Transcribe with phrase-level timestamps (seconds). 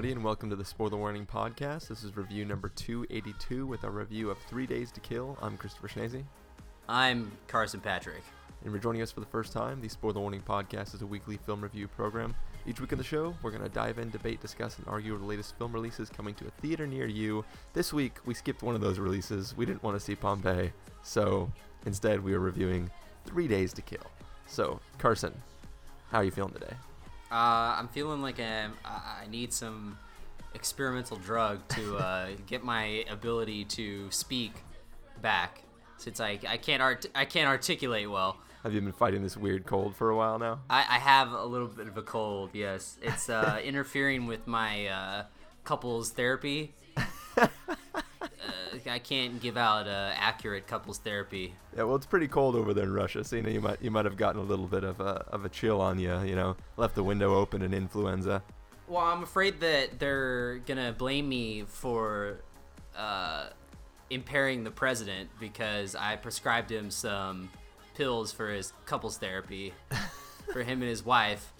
[0.00, 1.88] everybody, and welcome to the Spoiler Warning Podcast.
[1.88, 5.36] This is review number 282 with our review of Three Days to Kill.
[5.42, 6.24] I'm Christopher Schnese.
[6.88, 8.22] I'm Carson Patrick.
[8.60, 11.06] And if you're joining us for the first time, the Spoiler Warning Podcast is a
[11.06, 12.34] weekly film review program.
[12.66, 15.24] Each week on the show, we're going to dive in, debate, discuss, and argue the
[15.26, 17.44] latest film releases coming to a theater near you.
[17.74, 19.54] This week, we skipped one of those releases.
[19.54, 20.72] We didn't want to see Pompeii,
[21.02, 21.52] so
[21.84, 22.90] instead, we are reviewing
[23.26, 24.10] Three Days to Kill.
[24.46, 25.34] So, Carson,
[26.10, 26.74] how are you feeling today?
[27.30, 29.98] Uh, I'm feeling like I'm, I need some
[30.54, 34.52] experimental drug to uh, get my ability to speak
[35.22, 35.62] back,
[35.96, 38.36] since I, I can't art I can't articulate well.
[38.62, 40.60] Have you been fighting this weird cold for a while now?
[40.68, 42.50] I, I have a little bit of a cold.
[42.52, 45.24] Yes, it's uh, interfering with my uh,
[45.64, 46.74] couples therapy.
[48.52, 51.54] uh, I can't give out uh, accurate couples therapy.
[51.76, 53.90] Yeah, well, it's pretty cold over there in Russia, so you know you might you
[53.90, 56.20] might have gotten a little bit of a of a chill on you.
[56.22, 58.42] You know, left the window open and influenza.
[58.88, 62.40] Well, I'm afraid that they're gonna blame me for
[62.96, 63.46] uh,
[64.10, 67.50] impairing the president because I prescribed him some
[67.94, 69.72] pills for his couples therapy
[70.52, 71.52] for him and his wife.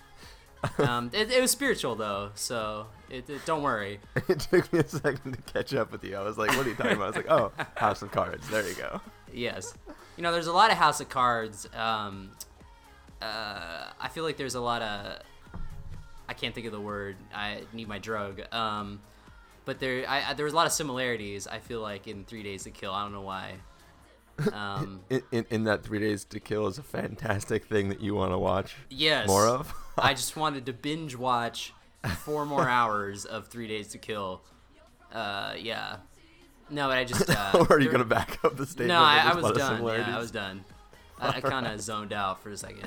[0.78, 4.00] Um, it, it was spiritual though, so it, it- don't worry.
[4.28, 6.16] it took me a second to catch up with you.
[6.16, 8.48] I was like, "What are you talking about?" I was like, "Oh, House of Cards."
[8.48, 9.00] There you go.
[9.33, 9.75] Yes,
[10.16, 11.69] you know, there's a lot of House of Cards.
[11.75, 12.31] Um,
[13.22, 15.19] uh, I feel like there's a lot of.
[16.28, 17.16] I can't think of the word.
[17.34, 18.41] I need my drug.
[18.53, 19.00] Um,
[19.64, 21.47] but there, I, there was a lot of similarities.
[21.47, 22.92] I feel like in Three Days to Kill.
[22.92, 23.55] I don't know why.
[24.55, 28.14] Um, In, in, in that Three Days to Kill is a fantastic thing that you
[28.14, 29.75] want to watch yes, more of.
[29.98, 31.75] I just wanted to binge watch
[32.08, 34.42] four more hours of Three Days to Kill.
[35.12, 35.96] Uh, yeah.
[36.68, 37.28] No, but I just.
[37.30, 38.88] Uh, or are you gonna back up the statement?
[38.88, 39.84] No, I, I was done.
[39.84, 40.16] Yeah.
[40.16, 40.64] I was done.
[41.19, 42.84] I, I kind of zoned out for a second.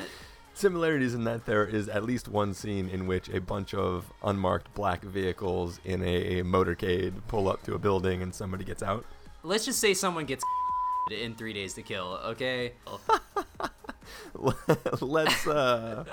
[0.53, 4.73] Similarities in that there is at least one scene in which a bunch of unmarked
[4.75, 9.05] black vehicles in a motorcade pull up to a building and somebody gets out.
[9.41, 10.43] Let's just say someone gets
[11.11, 12.19] in Three Days to Kill.
[12.25, 12.73] Okay.
[15.01, 16.03] Let's uh,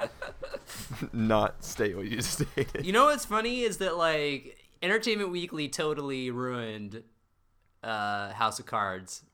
[1.12, 2.84] not state what you stated.
[2.84, 7.02] You know what's funny is that like Entertainment Weekly totally ruined
[7.82, 9.24] uh, House of Cards,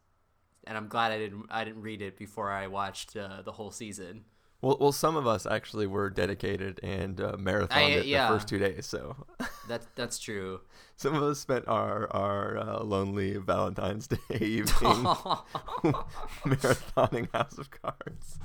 [0.64, 3.70] and I'm glad I didn't I didn't read it before I watched uh, the whole
[3.70, 4.24] season.
[4.62, 8.28] Well, well, some of us actually were dedicated and uh, marathoned I- it yeah.
[8.30, 8.86] the first two days.
[8.86, 9.26] So
[9.68, 10.60] That that's true.
[10.96, 15.04] some of us spent our our uh, lonely Valentine's Day evening
[16.44, 18.38] marathoning House of Cards.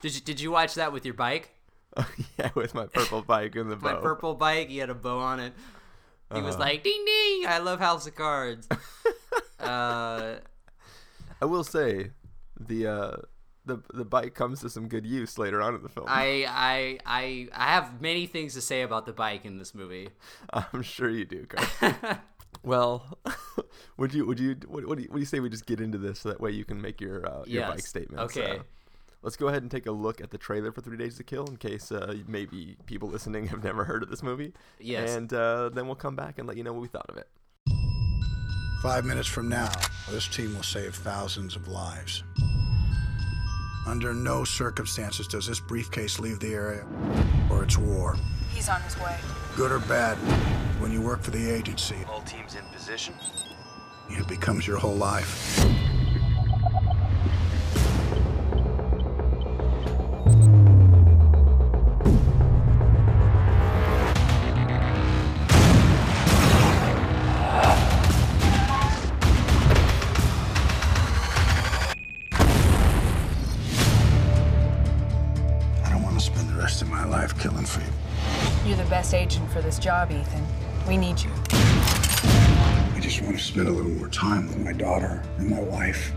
[0.00, 1.50] did you did you watch that with your bike?
[2.38, 4.68] yeah, with my purple bike and the My purple bike.
[4.68, 5.52] He had a bow on it.
[6.34, 6.64] He was Uh-huh.
[6.64, 7.46] like, "Ding ding!
[7.46, 8.66] I love House of Cards."
[9.60, 10.36] uh,
[11.40, 12.10] I will say,
[12.58, 13.16] the uh,
[13.66, 16.06] the the bike comes to some good use later on in the film.
[16.08, 20.10] I I I I have many things to say about the bike in this movie.
[20.52, 21.94] I'm sure you do, Carson.
[22.62, 23.18] well,
[23.96, 25.80] would you would you what, what do you what do you say we just get
[25.80, 28.22] into this so that way you can make your uh, your bike statement?
[28.22, 28.58] Okay.
[28.58, 28.62] Uh,
[29.22, 31.46] let's go ahead and take a look at the trailer for Three Days to Kill
[31.46, 34.52] in case uh, maybe people listening have never heard of this movie.
[34.78, 35.14] Yes.
[35.14, 37.28] And uh, then we'll come back and let you know what we thought of it.
[38.82, 39.72] Five minutes from now,
[40.10, 42.22] this team will save thousands of lives.
[43.86, 46.84] Under no circumstances does this briefcase leave the area,
[47.50, 48.16] or it's war.
[48.50, 49.18] He's on his way.
[49.56, 50.16] Good or bad,
[50.80, 53.14] when you work for the agency, All teams in position.
[54.10, 55.62] it becomes your whole life.
[84.04, 86.10] More time with my daughter and my wife.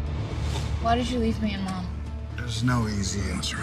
[0.82, 1.88] Why did you leave me and mom?
[2.36, 3.58] There's no easy answer.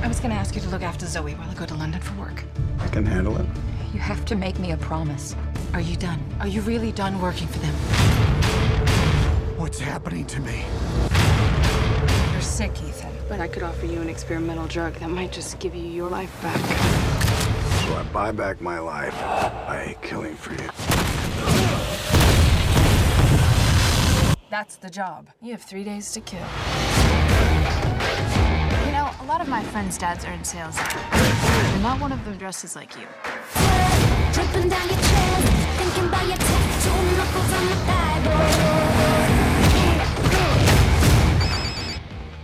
[0.00, 2.18] I was gonna ask you to look after Zoe while I go to London for
[2.18, 2.44] work.
[2.78, 3.44] I can handle it.
[3.92, 5.36] You have to make me a promise.
[5.74, 6.18] Are you done?
[6.40, 7.74] Are you really done working for them?
[9.58, 10.64] What's happening to me?
[12.32, 13.12] You're sick, Ethan.
[13.28, 16.32] But I could offer you an experimental drug that might just give you your life
[16.40, 16.60] back.
[17.84, 20.95] So I buy back my life by killing for you.
[24.48, 25.28] That's the job.
[25.42, 26.38] You have three days to kill.
[28.86, 30.76] You know, a lot of my friends' dads are in sales.
[30.78, 33.08] And not one of them dresses like you.
[34.32, 38.36] Dripping down your chest, thinking about your tattoo knuckles on the Bible.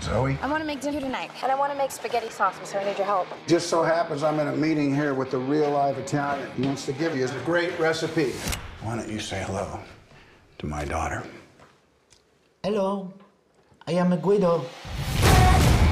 [0.00, 0.36] Zoe?
[0.42, 2.84] I want to make dinner tonight, and I want to make spaghetti sauce, so I
[2.84, 3.28] need your help.
[3.46, 6.50] Just so happens I'm in a meeting here with the real live Italian.
[6.56, 8.32] He wants to give you a great recipe.
[8.82, 9.78] Why don't you say hello
[10.58, 11.22] to my daughter?
[12.64, 13.12] Hello,
[13.88, 14.64] I am Guido.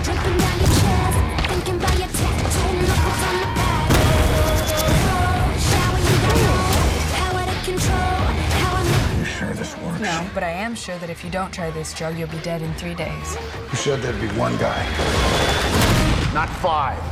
[0.05, 1.19] Dripping down your chest,
[1.49, 3.91] thinking about your tattoo knuckles on the back.
[5.59, 6.71] Shower you down,
[7.19, 8.23] power to control.
[8.63, 9.99] How I You sure this works?
[9.99, 12.63] No, but I am sure that if you don't try this drug, you'll be dead
[12.63, 13.37] in three days.
[13.73, 14.85] You said there'd be one guy.
[16.33, 17.03] Not five.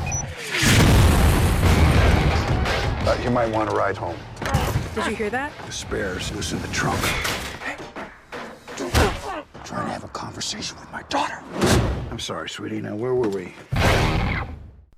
[3.05, 4.19] But you might want to ride home.
[4.94, 5.50] Did you hear that?
[5.66, 7.02] The spares loose in the trunk.
[9.69, 9.75] Hey.
[9.75, 11.43] Trying to have a conversation with my daughter.
[12.11, 12.81] I'm sorry, sweetie.
[12.81, 13.53] Now, where were we?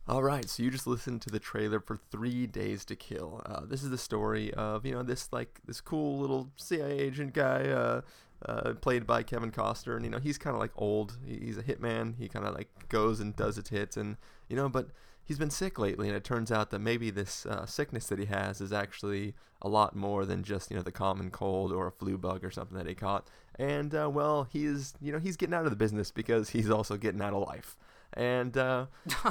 [0.07, 3.43] All right, so you just listened to the trailer for Three Days to Kill.
[3.47, 7.35] Uh, this is the story of you know this like this cool little CIA agent
[7.35, 8.03] guy, uh,
[8.47, 11.19] uh, played by Kevin Costner, and you know he's kind of like old.
[11.27, 12.17] He's a hitman.
[12.17, 14.19] He kind of like goes and does his hits, and
[14.49, 14.91] you know, but
[15.31, 18.25] he's been sick lately, and it turns out that maybe this uh, sickness that he
[18.25, 19.32] has is actually
[19.62, 22.50] a lot more than just you know the common cold or a flu bug or
[22.50, 23.29] something that he caught.
[23.56, 26.97] And uh, well, he's you know he's getting out of the business because he's also
[26.97, 27.77] getting out of life.
[28.15, 28.87] And uh,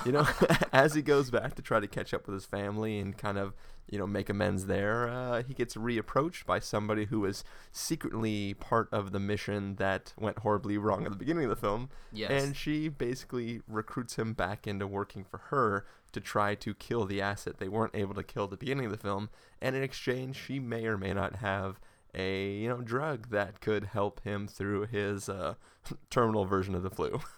[0.06, 0.28] you know,
[0.74, 3.54] as he goes back to try to catch up with his family and kind of
[3.90, 8.88] you know make amends there, uh, he gets reapproached by somebody who was secretly part
[8.92, 11.90] of the mission that went horribly wrong at the beginning of the film.
[12.12, 12.31] Yes.
[12.31, 17.22] And she basically recruits him back into working for her to try to kill the
[17.22, 19.30] asset they weren't able to kill at the beginning of the film.
[19.62, 21.80] And in exchange, she may or may not have
[22.19, 25.56] a you know drug that could help him through his uh,
[26.10, 27.19] terminal version of the flu.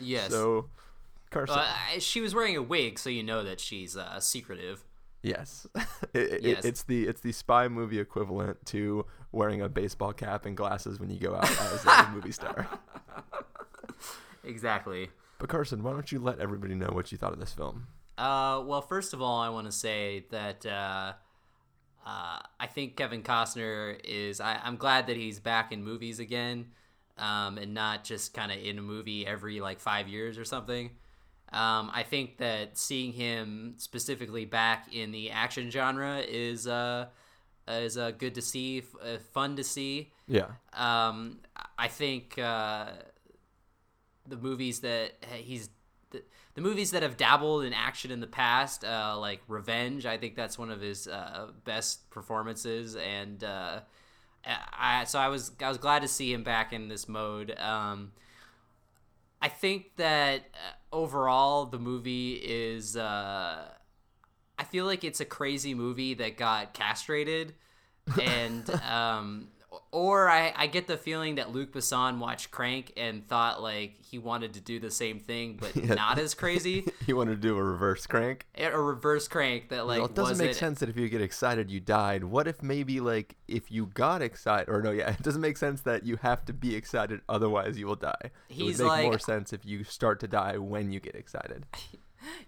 [0.00, 0.30] Yes.
[0.32, 0.70] So,
[1.30, 1.56] Carson.
[1.58, 4.82] Uh, she was wearing a wig, so you know that she's uh, secretive.
[5.22, 5.66] Yes,
[6.12, 6.64] it, it- Yes.
[6.64, 11.10] it's the it's the spy movie equivalent to wearing a baseball cap and glasses when
[11.10, 12.68] you go out as a movie star.
[14.42, 15.10] Exactly.
[15.38, 17.86] But Carson, why don't you let everybody know what you thought of this film?
[18.18, 21.12] Uh, well, first of all, I want to say that uh,
[22.04, 24.40] uh, I think Kevin Costner is.
[24.40, 26.66] I, I'm glad that he's back in movies again,
[27.16, 30.90] um, and not just kind of in a movie every like five years or something.
[31.52, 37.06] Um, I think that seeing him specifically back in the action genre is uh,
[37.68, 40.12] is uh, good to see, f- uh, fun to see.
[40.26, 40.48] Yeah.
[40.72, 41.38] Um,
[41.78, 42.86] I think uh,
[44.28, 45.70] the movies that he's
[46.14, 46.22] the,
[46.54, 50.36] the movies that have dabbled in action in the past, uh, like Revenge, I think
[50.36, 53.80] that's one of his uh, best performances, and uh,
[54.46, 57.58] I so I was I was glad to see him back in this mode.
[57.58, 58.12] Um,
[59.42, 62.96] I think that uh, overall the movie is.
[62.96, 63.68] Uh,
[64.56, 67.54] I feel like it's a crazy movie that got castrated,
[68.22, 69.48] and um,
[69.92, 74.18] or I, I get the feeling that Luc Besson watched Crank and thought like he
[74.18, 75.94] wanted to do the same thing, but Yeah.
[75.94, 76.86] not as crazy.
[77.06, 78.46] he wanted to do a reverse crank?
[78.56, 81.70] a reverse Crank that like well, it doesn't make sense that if you get excited,
[81.70, 82.24] you died.
[82.24, 85.82] What if maybe like if you got excited, or no, yeah, it doesn't make sense
[85.82, 88.30] that you have to be excited, otherwise you will die.
[88.48, 91.66] it would make more sense if you start to die when you get excited.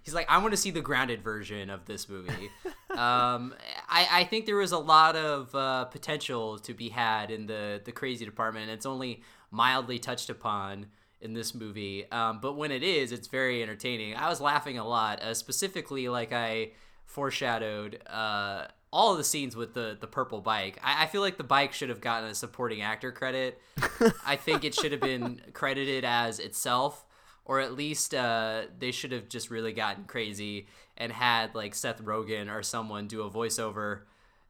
[0.03, 2.51] He's like, I want to see the grounded version of this movie.
[2.91, 3.55] um,
[3.89, 7.81] I, I think there was a lot of uh, potential to be had in the
[7.85, 8.71] the crazy department.
[8.71, 10.87] It's only mildly touched upon
[11.21, 14.15] in this movie, um, but when it is, it's very entertaining.
[14.15, 16.73] I was laughing a lot, uh, specifically like I
[17.05, 18.01] foreshadowed.
[18.07, 20.79] Uh, all of the scenes with the the purple bike.
[20.83, 23.61] I, I feel like the bike should have gotten a supporting actor credit.
[24.27, 27.06] I think it should have been credited as itself
[27.47, 32.03] or at least uh, they should have just really gotten crazy and had like Seth
[32.03, 34.01] Rogen or someone do a voiceover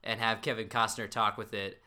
[0.03, 1.81] and have Kevin Costner talk with it.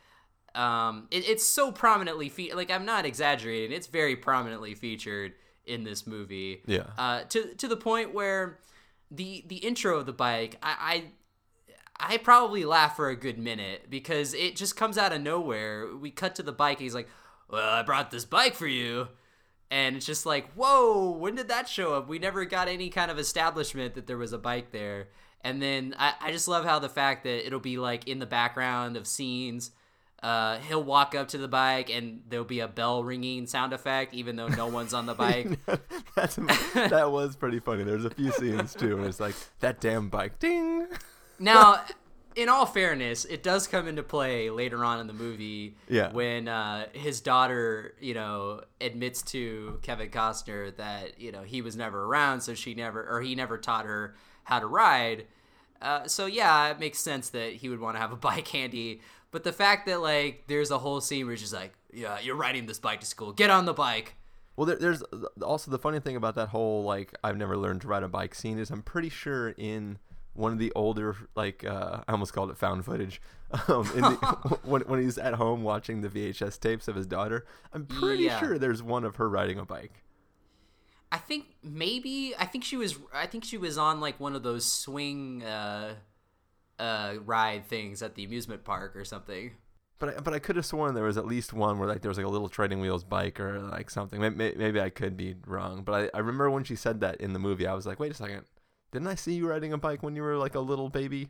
[0.55, 3.75] Um, it it's so prominently fe- like I'm not exaggerating.
[3.75, 5.33] It's very prominently featured
[5.65, 6.61] in this movie.
[6.65, 6.87] Yeah.
[6.97, 8.59] Uh, to to the point where
[9.09, 11.03] the the intro of the bike, I,
[11.99, 15.87] I I probably laugh for a good minute because it just comes out of nowhere.
[15.95, 16.77] We cut to the bike.
[16.77, 17.09] And he's like,
[17.49, 19.07] "Well, I brought this bike for you."
[19.71, 22.07] And it's just like, whoa, when did that show up?
[22.07, 25.09] We never got any kind of establishment that there was a bike there.
[25.43, 28.25] And then I, I just love how the fact that it'll be like in the
[28.25, 29.71] background of scenes.
[30.21, 34.13] Uh, he'll walk up to the bike and there'll be a bell ringing sound effect,
[34.13, 35.57] even though no one's on the bike.
[36.15, 37.83] That's that was pretty funny.
[37.83, 40.87] There's a few scenes too, and it's like that damn bike, ding.
[41.39, 41.81] now,
[42.35, 46.11] in all fairness, it does come into play later on in the movie Yeah.
[46.11, 51.75] when uh, his daughter, you know, admits to Kevin Costner that you know he was
[51.75, 55.25] never around, so she never or he never taught her how to ride.
[55.81, 59.01] Uh, so yeah, it makes sense that he would want to have a bike handy.
[59.31, 62.35] But the fact that like there's a whole scene where he's just like, yeah, you're
[62.35, 63.31] riding this bike to school.
[63.31, 64.15] Get on the bike.
[64.55, 65.03] Well, there, there's
[65.41, 68.35] also the funny thing about that whole like I've never learned to ride a bike
[68.35, 69.99] scene is I'm pretty sure in
[70.33, 73.21] one of the older like uh, I almost called it found footage
[73.67, 77.45] um, in the, when when he's at home watching the VHS tapes of his daughter.
[77.73, 78.39] I'm pretty Yeah.
[78.39, 80.03] sure there's one of her riding a bike.
[81.11, 84.43] I think maybe I think she was I think she was on like one of
[84.43, 85.95] those swing uh
[86.77, 89.51] uh ride things at the amusement park or something.
[89.97, 92.09] But I, but I could have sworn there was at least one where like there
[92.09, 94.21] was like a little trading wheels bike or like something.
[94.21, 97.33] Maybe, maybe I could be wrong, but I, I remember when she said that in
[97.33, 98.45] the movie, I was like, wait a second,
[98.91, 101.29] didn't I see you riding a bike when you were like a little baby?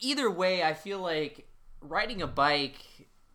[0.00, 1.46] Either way, I feel like
[1.80, 2.78] riding a bike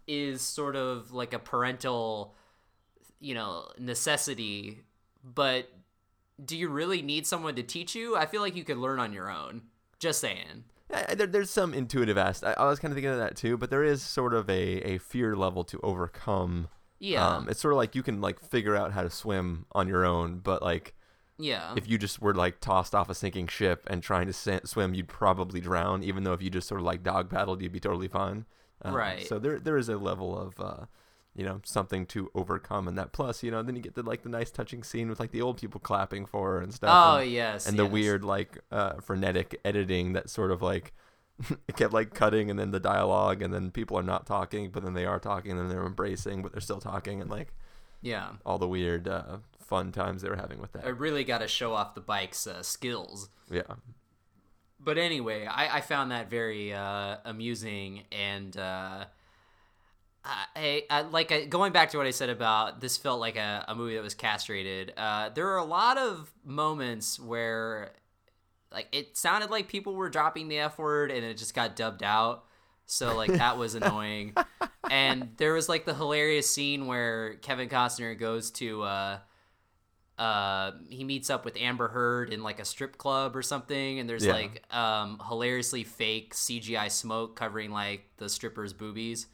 [0.07, 2.35] is sort of like a parental
[3.21, 4.79] you know, necessity,
[5.23, 5.69] but
[6.43, 8.17] do you really need someone to teach you?
[8.17, 9.61] I feel like you could learn on your own.
[9.99, 10.65] Just saying.
[10.91, 12.59] I, there, there's some intuitive aspect.
[12.59, 14.81] I, I was kind of thinking of that too, but there is sort of a,
[14.81, 16.67] a fear level to overcome.
[16.99, 17.25] Yeah.
[17.25, 20.03] Um, it's sort of like you can like figure out how to swim on your
[20.03, 20.95] own, but like
[21.41, 21.73] Yeah.
[21.75, 25.07] if you just were like tossed off a sinking ship and trying to swim, you'd
[25.07, 26.03] probably drown.
[26.03, 28.45] Even though if you just sort of like dog paddled, you'd be totally fine.
[28.83, 29.25] Um, Right.
[29.27, 30.85] So there there is a level of uh,
[31.35, 33.11] you know something to overcome in that.
[33.11, 35.41] Plus, you know, then you get the like the nice touching scene with like the
[35.41, 36.89] old people clapping for her and stuff.
[36.93, 37.91] Oh, and, yes, And the yes.
[37.91, 40.93] weird like uh, frenetic editing that sort of like.
[41.67, 44.83] it kept like cutting and then the dialogue and then people are not talking but
[44.83, 47.51] then they are talking and then they're embracing but they're still talking and like
[48.01, 48.29] Yeah.
[48.45, 51.47] all the weird uh, fun times they were having with that I really got to
[51.47, 53.29] show off the bike's uh, skills.
[53.49, 53.63] yeah
[54.79, 59.05] But anyway, I, I found that very uh, amusing and uh,
[60.23, 63.65] I, I like I, going back to what I said about this felt like a,
[63.67, 64.93] a movie that was castrated.
[64.95, 67.93] Uh, there are a lot of moments where
[68.71, 72.03] like it sounded like people were dropping the f word and it just got dubbed
[72.03, 72.45] out.
[72.85, 74.35] So like that was annoying.
[74.89, 79.19] and there was like the hilarious scene where Kevin Costner goes to uh
[80.17, 84.09] uh he meets up with Amber Heard in like a strip club or something and
[84.09, 84.33] there's Yeah.
[84.33, 89.27] like um hilariously fake CGI smoke covering like the stripper's boobies.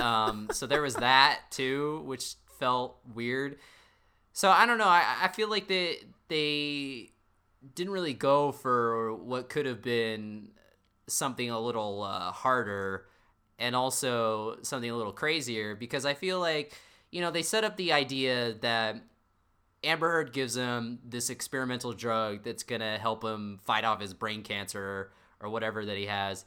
[0.00, 3.58] um so there was that too which felt weird.
[4.32, 7.10] So I don't know, I I feel like they they
[7.74, 10.50] didn't really go for what could have been
[11.06, 13.06] something a little uh, harder
[13.58, 16.76] and also something a little crazier because I feel like
[17.10, 18.96] you know they set up the idea that
[19.82, 24.42] Amber Heard gives him this experimental drug that's gonna help him fight off his brain
[24.42, 26.44] cancer or whatever that he has,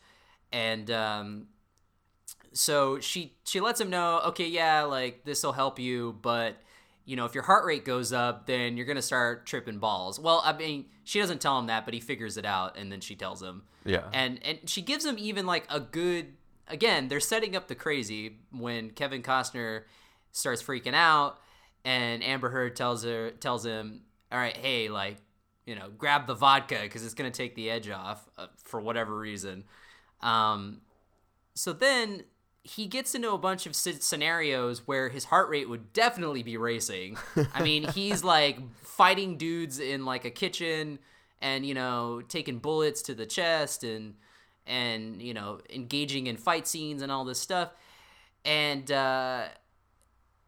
[0.51, 1.47] and um,
[2.53, 6.57] so she she lets him know, okay, yeah, like this will help you, but
[7.07, 10.19] you know if your heart rate goes up, then you're gonna start tripping balls.
[10.19, 12.99] Well, I mean, she doesn't tell him that, but he figures it out, and then
[12.99, 13.63] she tells him.
[13.85, 14.09] Yeah.
[14.13, 16.33] And and she gives him even like a good
[16.67, 19.83] again, they're setting up the crazy when Kevin Costner
[20.33, 21.39] starts freaking out
[21.85, 25.17] and Amber Heard tells her tells him, "All right, hey, like,
[25.65, 29.17] you know, grab the vodka cuz it's to take the edge off uh, for whatever
[29.17, 29.63] reason."
[30.21, 30.81] Um
[31.53, 32.25] so then
[32.67, 36.57] he gets into a bunch of sce- scenarios where his heart rate would definitely be
[36.57, 37.17] racing.
[37.53, 40.99] I mean, he's like fighting dudes in like a kitchen
[41.41, 44.15] and you know taking bullets to the chest and
[44.65, 47.71] and you know engaging in fight scenes and all this stuff
[48.43, 49.45] and uh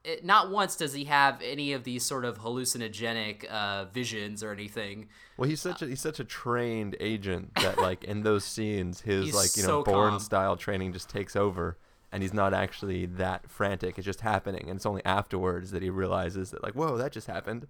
[0.03, 4.51] it, not once does he have any of these sort of hallucinogenic uh, visions or
[4.53, 5.09] anything.
[5.37, 9.33] Well, he's such a he's such a trained agent that like in those scenes, his
[9.33, 10.19] like you so know born calm.
[10.19, 11.77] style training just takes over,
[12.11, 13.97] and he's not actually that frantic.
[13.97, 17.27] It's just happening, and it's only afterwards that he realizes that like, whoa, that just
[17.27, 17.67] happened.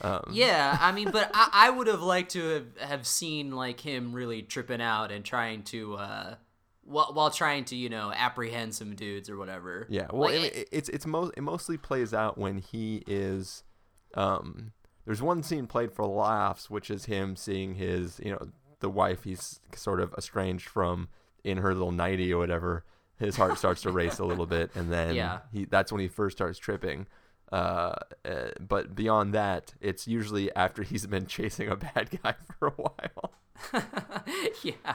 [0.00, 3.80] Um, Yeah, I mean, but I, I would have liked to have, have seen like
[3.80, 6.34] him really tripping out and trying to, uh,
[6.84, 9.86] while, while trying to you know apprehend some dudes or whatever.
[9.90, 13.02] Yeah, well, Like, I mean, it, it's it's mo- it mostly plays out when he
[13.06, 13.64] is.
[14.14, 14.72] Um,
[15.04, 18.48] there's one scene played for laughs, which is him seeing his, you know,
[18.80, 21.08] the wife he's sort of estranged from
[21.42, 22.84] in her little nightie or whatever.
[23.24, 25.38] His heart starts to race a little bit, and then Yeah.
[25.52, 27.06] he that's when he first starts tripping.
[27.50, 32.68] Uh, uh, but beyond that, it's usually after he's been chasing a bad guy for
[32.68, 33.32] a while.
[34.62, 34.94] yeah,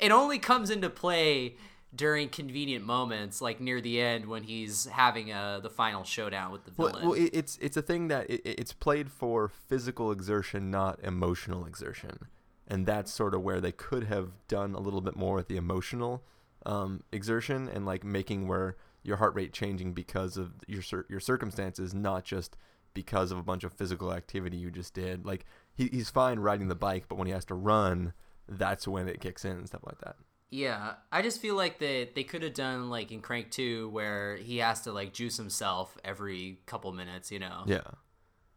[0.00, 1.56] it only comes into play
[1.94, 6.64] during convenient moments, like near the end when he's having uh, the final showdown with
[6.64, 7.04] the Well, villain.
[7.08, 11.66] well it, it's it's a thing that it, it's played for physical exertion, not emotional
[11.66, 12.28] exertion,
[12.66, 15.56] and that's sort of where they could have done a little bit more with the
[15.56, 16.22] emotional
[16.68, 21.94] um, exertion and like making where your heart rate changing because of your your circumstances,
[21.94, 22.56] not just
[22.92, 25.24] because of a bunch of physical activity you just did.
[25.24, 28.12] Like he, he's fine riding the bike, but when he has to run,
[28.46, 30.16] that's when it kicks in and stuff like that.
[30.50, 34.36] Yeah, I just feel like that they could have done like in Crank 2 where
[34.36, 37.64] he has to like juice himself every couple minutes, you know.
[37.66, 37.78] Yeah.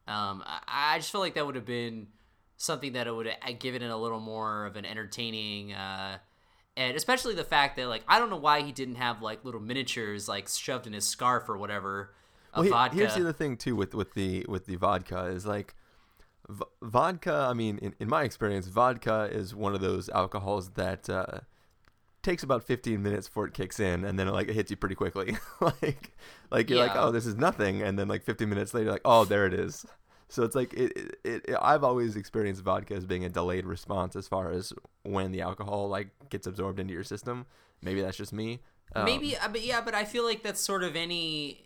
[0.08, 2.08] Um, I, I just feel like that would have been
[2.58, 5.74] something that it would have given it a little more of an entertaining.
[5.74, 6.18] Uh,
[6.78, 9.62] and especially the fact that like I don't know why he didn't have like little
[9.62, 12.14] miniatures like shoved in his scarf or whatever.
[12.54, 12.96] Of Well, he- vodka.
[12.98, 15.76] here's the other thing too with with the with the vodka is like
[16.50, 17.48] v- vodka.
[17.50, 21.40] I mean, in, in my experience, vodka is one of those alcohols that uh,
[22.24, 24.78] takes about 15 minutes before it kicks in, and then it, like it hits you
[24.78, 25.38] pretty quickly.
[25.62, 26.12] like
[26.52, 29.24] like you're like, oh, this is nothing, and then like 15 minutes later, like, oh,
[29.26, 29.86] there it is.
[30.32, 34.16] So it's like it, it, it, I've always experienced vodka as being a delayed response
[34.16, 34.74] as far as
[35.04, 37.46] when the alcohol like gets absorbed into your system.
[37.82, 38.62] Maybe that's just me.
[38.96, 41.66] Um, Maybe, uh, but yeah, but I feel like that's sort of any.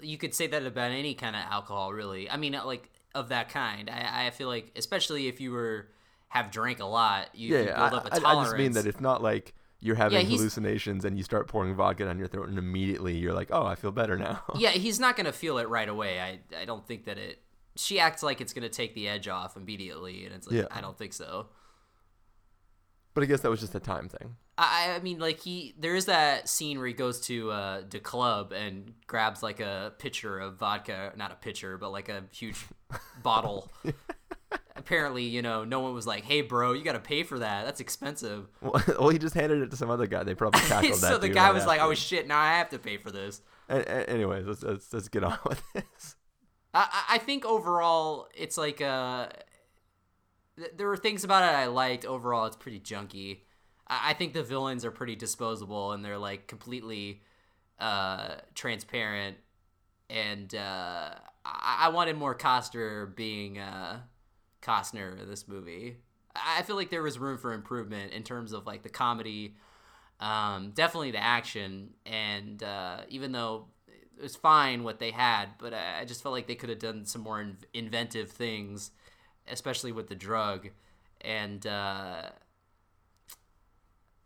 [0.00, 2.30] You could say that about any kind of alcohol, really.
[2.30, 3.90] I mean, uh, like of that kind.
[3.90, 5.88] I, I feel like, especially if you were
[6.28, 8.38] have drank a lot, you, yeah, you build up a I, I- tolerance.
[8.40, 11.74] I just mean that it's not like you're having Yeah, hallucinations and you start pouring
[11.74, 14.42] vodka down your throat and immediately you're like, oh, I feel better now.
[14.52, 16.20] yeah, he's not gonna feel it right away.
[16.20, 17.40] I I don't think that it.
[17.78, 20.66] She acts like it's gonna take the edge off immediately, and it's like Yeah.
[20.70, 21.48] I don't think so.
[23.14, 24.36] but I guess that was just a time thing.
[24.56, 28.00] I, I mean, like he, there is that scene where he goes to uh, the
[28.00, 32.58] club and grabs like a pitcher of vodka, not a pitcher, but like a huge
[33.22, 33.70] bottle.
[34.76, 37.64] Apparently, you know, no one was like, "Hey, bro, you got to pay for that.
[37.64, 40.22] That's expensive." Well, well, he just handed it to some other guy.
[40.22, 41.08] They probably tackled that.
[41.08, 43.42] so the guy right was like, "Oh shit, now I have to pay for this."
[43.68, 46.16] Anyways, let's, let's let's get on with this.
[46.74, 49.28] I, I- think overall, it's like uh,
[50.56, 52.04] th- there were things about it I liked.
[52.04, 53.40] Overall, it's pretty junky.
[53.86, 57.22] I, I think the villains are pretty disposable and they're like completely
[57.80, 59.38] uh, transparent.
[60.10, 61.10] And uh,
[61.44, 64.00] I, I wanted more Costner being uh,
[64.62, 65.98] Costner in this movie.
[66.36, 69.56] I feel like there was room for improvement in terms of like the comedy,
[70.20, 73.66] um, definitely the action, and uh, even though
[74.18, 77.06] it was fine what they had, but I just felt like they could have done
[77.06, 78.90] some more in- inventive things,
[79.50, 80.68] especially with the drug,
[81.20, 82.22] and uh,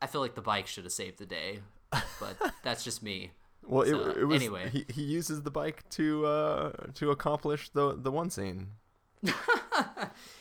[0.00, 3.30] I feel like the bike should have saved the day, but that's just me.
[3.64, 4.42] Well, So, it, it was.
[4.42, 4.70] anyway.
[4.70, 8.68] he, he uses the bike to uh to accomplish the the one scene.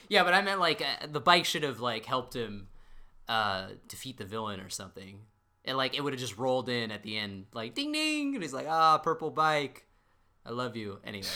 [0.10, 2.68] Yeah, but I meant like uh, the bike should have like helped him
[3.30, 5.20] uh, defeat the villain or something.
[5.65, 8.43] And like it would have just rolled in at the end, like ding ding, and
[8.43, 9.86] he's like, ah, purple bike,
[10.45, 11.00] I love you.
[11.06, 11.28] Anyway,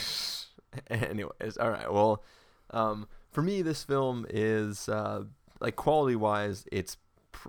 [0.90, 1.92] Anyways, all right.
[1.92, 2.24] Well,
[2.72, 5.24] um, for me, this film is uh,
[5.60, 6.98] like quality wise, it's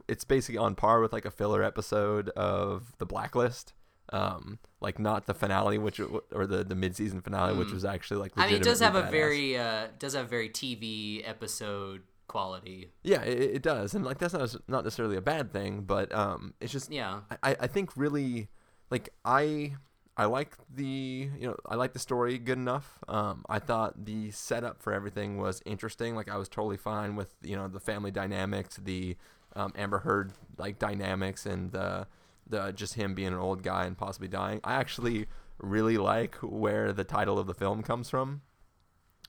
[0.08, 3.72] it's basically on par with like a filler episode of The Blacklist.
[4.12, 7.74] Um, like not the finale, which or the the mid season finale, which Mm.
[7.74, 8.32] was actually like.
[8.36, 12.90] I mean, it does have legitimately a very uh, does have very TV episode quality.
[13.02, 16.54] Yeah, it, it does, and like that's not not necessarily a bad thing, but um,
[16.60, 17.20] it's just Yeah.
[17.42, 18.48] I I think really
[18.90, 19.74] like I
[20.16, 20.84] I like the
[21.38, 22.98] you know I like the story good enough.
[23.08, 26.14] Um, I thought the setup for everything was interesting.
[26.16, 29.16] Like I was totally fine with you know the family dynamics, the
[29.54, 32.06] um, Amber Heard like dynamics, and the
[32.46, 34.60] the just him being an old guy and possibly dying.
[34.64, 35.26] I actually
[35.58, 38.42] really like where the title of the film comes from.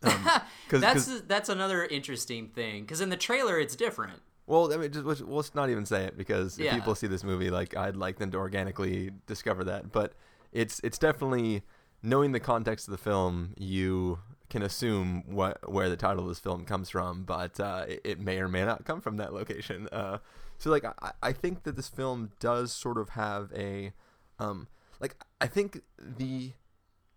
[0.03, 0.11] Um,
[0.69, 4.21] 'cause- that's 'cause- that's another interesting thing because in the trailer it's different.
[4.45, 7.23] Well, I mean, just let's, let's not even say it because if people see this
[7.23, 9.91] movie, like I'd like them to organically discover that.
[9.91, 10.13] But
[10.53, 11.63] it's it's definitely
[12.01, 16.39] knowing the context of the film, you can assume what where the title of this
[16.39, 19.89] film comes from, but uh, it, it may or may not come from that location.
[19.91, 20.19] Uh,
[20.57, 23.91] so like I, I think that this film does sort of have a
[24.39, 24.67] um
[25.01, 26.53] like I think the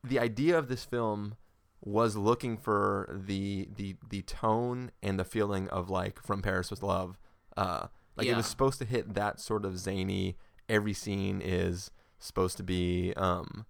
[0.03, 1.37] the idea of this film
[1.83, 6.83] was looking for the the the tone and the feeling of like from Paris with
[6.83, 7.19] Love.
[7.57, 10.37] Uh, like it was supposed to hit that sort of zany.
[10.69, 13.65] Every scene is supposed to be um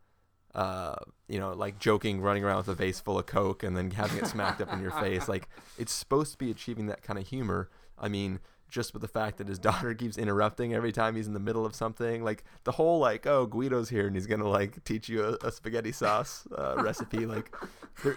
[0.54, 0.96] uh
[1.28, 4.18] you know like joking running around with a vase full of coke and then having
[4.18, 7.28] it smacked up in your face like it's supposed to be achieving that kind of
[7.28, 8.40] humor i mean
[8.70, 11.66] just with the fact that his daughter keeps interrupting every time he's in the middle
[11.66, 15.22] of something like the whole like oh guido's here and he's gonna like teach you
[15.24, 17.52] a, a spaghetti sauce uh, recipe like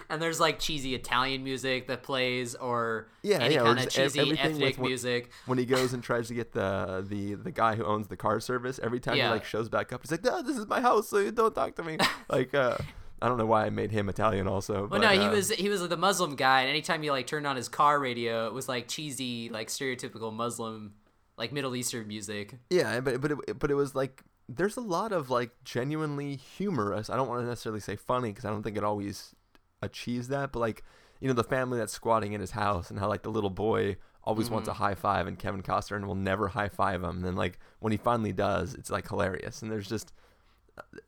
[0.08, 4.38] And there's like cheesy Italian music that plays, or yeah, any yeah, kind of cheesy
[4.38, 5.30] ethnic when- music.
[5.44, 8.40] When he goes and tries to get the the the guy who owns the car
[8.40, 9.26] service, every time Yeah.
[9.26, 11.54] he like shows back up, he's like, "No, this is my house, so you don't
[11.54, 11.98] talk to me."
[12.30, 12.78] like, uh,
[13.24, 14.80] I don't know why I made him Italian also.
[14.80, 17.26] Well, but, no, he uh, was he was the Muslim guy, and anytime he like
[17.26, 20.92] turned on his car radio, it was like cheesy, like stereotypical Muslim,
[21.38, 22.56] like Middle Eastern music.
[22.68, 27.08] Yeah, but but it, but it was like there's a lot of like genuinely humorous.
[27.08, 29.34] I don't want to necessarily say funny because I don't think it always
[29.80, 30.84] achieves that, but like
[31.20, 33.96] you know the family that's squatting in his house and how like the little boy
[34.22, 34.76] always wants a Mhm.
[34.76, 37.16] high five and Kevin Costner will never high five him.
[37.16, 39.62] And then like when he finally does, it's like hilarious.
[39.62, 40.12] And there's just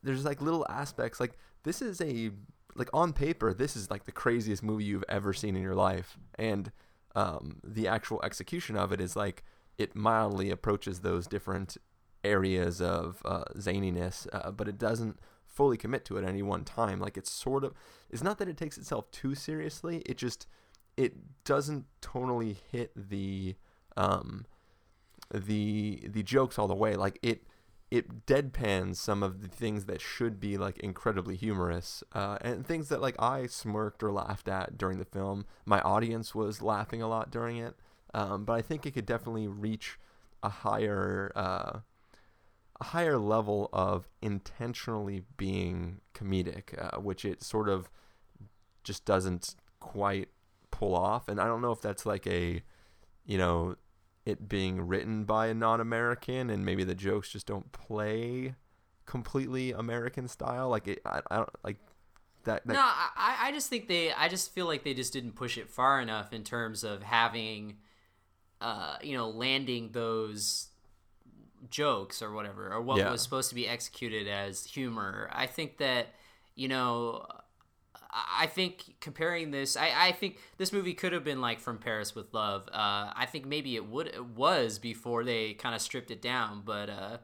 [0.03, 2.31] there's like little aspects like this is a
[2.77, 6.17] like on paper, this is like the craziest movie you've ever seen in your life,
[6.39, 6.71] and
[7.15, 9.43] um, the actual execution of it is like
[9.77, 11.77] it mildly approaches those different
[12.23, 16.65] areas of uh, zaniness, uh, but it doesn't fully commit to it at any one
[16.65, 17.01] time.
[17.01, 17.75] Like it's sort of,
[18.11, 20.03] it's not that it takes itself too seriously.
[20.07, 20.47] It just,
[20.97, 23.57] it doesn't totally hit the,
[23.97, 24.45] um,
[25.33, 26.95] the the jokes all the way.
[26.95, 27.45] Like it,
[27.91, 32.89] it deadpans some of the things that should be like incredibly humorous, uh, and things
[32.89, 35.47] that like I smirked or laughed at during the film.
[35.65, 37.77] My audience was laughing a lot during it,
[38.15, 39.99] um, but I think it could definitely reach
[40.43, 41.33] a higher.
[41.35, 41.81] Uh,
[42.79, 47.89] a higher level of intentionally being comedic, uh, which it sort of
[48.85, 50.29] just doesn't quite
[50.71, 51.27] pull off.
[51.27, 52.63] And I don't know if that's like a,
[53.25, 53.77] you know,
[54.27, 58.57] it being written by a non-American and maybe the jokes just don't play
[59.07, 60.69] completely American style.
[60.69, 61.77] Like it, I, I don't like
[62.45, 62.67] that.
[62.67, 65.57] that no, I, I just think they, I just feel like they just didn't push
[65.57, 67.77] it far enough in terms of having,
[68.61, 70.69] uh, you know, landing those
[71.71, 73.13] jokes or whatever, or what Yeah.
[73.13, 75.31] was supposed to be executed as humor.
[75.33, 76.09] I think that,
[76.57, 77.27] you know,
[78.37, 82.15] I think comparing this, I, I think this movie could have been like From Paris
[82.15, 82.69] with Love.
[82.69, 86.63] Uh, I think maybe it would it was before they kind of stripped it down,
[86.65, 87.19] but uh,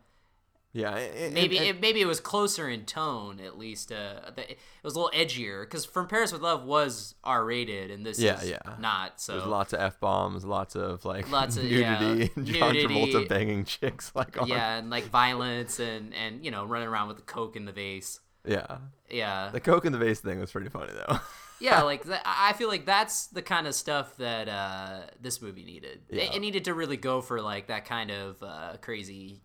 [0.75, 3.93] yeah, and- maybe it, maybe it was closer in tone at least.
[3.93, 8.07] Uh, it was a little edgier because From Paris with Love was R rated, and
[8.07, 8.77] this yeah, is yeah.
[8.81, 9.21] not.
[9.21, 12.73] So there's lots of f bombs, lots of like Lots of- nudity, yeah, and John
[12.73, 13.13] nudity.
[13.13, 17.09] Travolta banging chicks like on, yeah, and like violence and and you know running around
[17.09, 18.21] with the coke in the vase.
[18.47, 18.79] Yeah.
[19.11, 21.19] Yeah, The coke in the vase thing was pretty funny though.
[21.61, 25.65] yeah, like th- I feel like that's the kind of stuff that uh, this movie
[25.65, 26.01] needed.
[26.09, 26.33] It- Yeah.
[26.35, 29.43] It, needed to really go for like that kind of uh, crazy,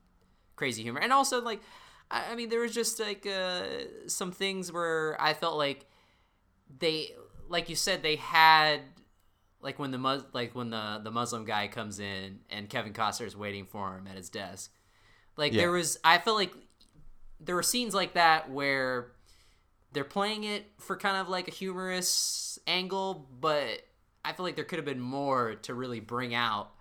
[0.56, 1.60] crazy humor, and also like,
[2.10, 3.64] I, I mean, there was just like uh,
[4.08, 5.86] some things where I felt like
[6.80, 7.12] they,
[7.50, 8.80] like you said, they had
[9.62, 13.26] like when the mus- like when the the Muslim guy comes in and Kevin Costner
[13.26, 14.72] is waiting for him at his desk.
[15.36, 15.64] Like Yeah.
[15.64, 16.54] there was, I felt like
[17.40, 19.12] there were scenes like that where
[19.94, 23.82] they're playing it for kind of like a humorous angle, but
[24.24, 26.72] I feel like there could have been more to really bring out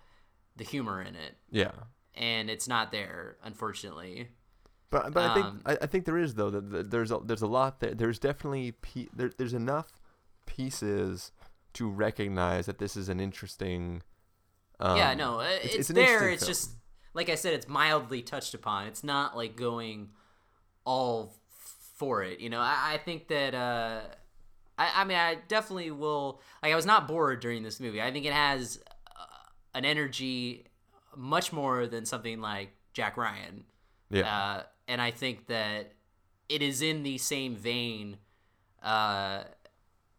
[0.55, 1.71] the humor in it, yeah.
[2.15, 4.29] and it's not there, unfortunately.
[4.89, 7.19] But but I think Um, I, I think there is though that that there's a,
[7.23, 7.93] there's a lot there.
[7.93, 10.01] There's definitely pe- there, there's enough
[10.45, 11.31] pieces
[11.73, 14.01] to recognize that this is an interesting.
[14.79, 16.29] Um, yeah, no, uh, it's, it's there.
[16.29, 16.49] It's film.
[16.49, 16.71] just
[17.13, 18.87] like I said, it's mildly touched upon.
[18.87, 20.09] It's not like going
[20.87, 21.35] all
[21.97, 22.39] for it.
[22.39, 23.53] You know, I, I think that.
[23.53, 23.99] Uh,
[24.79, 26.41] I, I mean, I definitely will.
[26.63, 28.01] Like, I was not bored during this movie.
[28.01, 28.79] I think it has
[29.15, 29.25] uh,
[29.75, 30.65] an energy
[31.15, 33.65] much more than something like Jack Ryan.
[34.09, 34.33] Yeah.
[34.33, 35.93] Uh, and I think that
[36.47, 38.17] it is in the same vein
[38.81, 39.43] uh,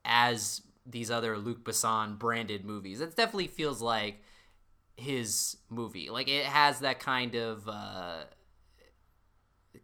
[0.05, 3.01] as these other Luc Besson branded movies.
[3.01, 4.23] It definitely feels like
[4.97, 6.11] his movie.
[6.11, 8.25] Like it has that kind of uh,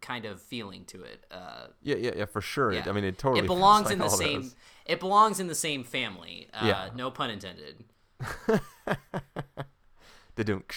[0.01, 1.25] kind of feeling to it.
[1.31, 2.71] Uh, yeah, yeah, yeah, for sure.
[2.71, 2.89] It- yeah.
[2.89, 4.41] I mean, it totally It belongs like in the same.
[4.43, 4.55] those.
[4.85, 6.47] It belongs in the same family.
[6.53, 6.89] Uh, Yeah.
[6.95, 7.83] No pun intended.
[10.35, 10.75] The dunk.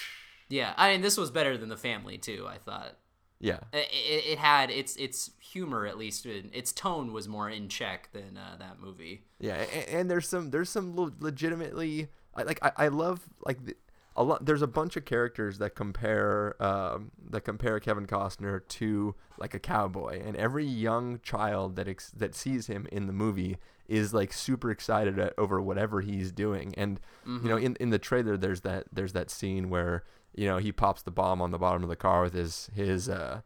[0.49, 2.47] Yeah, I mean this was better than the family too.
[2.49, 2.97] I thought.
[3.41, 3.59] Yeah.
[3.73, 6.27] It, it, it had its its humor at least.
[6.27, 9.25] Its tone was more in check than uh, that movie.
[9.41, 13.75] Yeah, and, and there's some there's some legitimately like I, I love like the,
[14.19, 14.45] a lot.
[14.45, 19.61] There's a bunch of characters that compare um, that compare Kevin Costner to like a
[19.61, 24.33] cowboy, and every young child that ex- that sees him in the movie is like
[24.33, 26.75] super excited at, over whatever he's doing.
[26.77, 27.01] And
[27.45, 30.03] you know, in in the trailer, there's that there's that scene where
[30.35, 33.09] you know he pops the bomb on the bottom of the car with his his
[33.09, 33.43] uh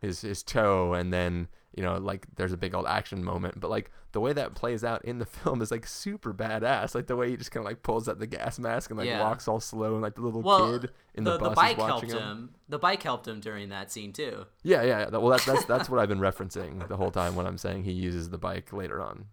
[0.00, 3.70] his his toe and then you know like there's a big old action moment but
[3.70, 7.14] like the way that plays out in the film is like super badass like the
[7.14, 9.20] way he just kind of like pulls out the gas mask and like Yeah.
[9.22, 11.78] walks all slow and like the little Well, kid in the, the, bus bike is
[11.78, 12.30] watching helped him.
[12.38, 12.50] him.
[12.68, 14.46] The bike helped him during that scene too.
[14.64, 15.08] yeah yeah yeah.
[15.10, 17.92] well that's that's that's what i've been referencing the whole time when i'm saying he
[17.92, 19.26] uses the bike later on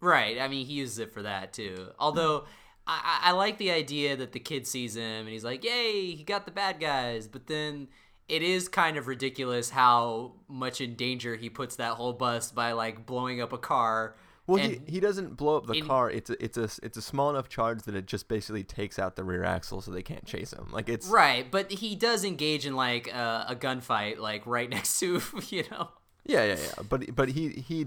[0.00, 0.38] Right.
[0.40, 1.88] I mean, he uses it for that too.
[1.98, 2.44] Although.
[2.90, 6.24] I I like the idea that the kid sees him and he's like, "Yay, he
[6.24, 7.88] got the bad guys!" But then
[8.28, 12.72] it is kind of ridiculous how much in danger he puts that whole bus by
[12.72, 14.14] like blowing up a car.
[14.46, 17.02] well he, he doesn't blow up the in- car it's a, it's a it's a
[17.02, 20.26] small enough charge that it just basically takes out the rear axle so they can't
[20.26, 24.46] chase him like it's right, but he does engage in like uh, a gunfight, like
[24.46, 25.88] right next to you know.
[26.24, 26.82] Yeah, yeah, yeah.
[26.88, 27.86] But but he he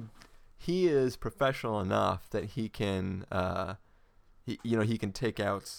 [0.58, 3.76] he is professional enough that he can uh
[4.46, 5.70] he you know he can take out